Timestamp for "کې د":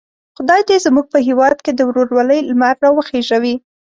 1.65-1.79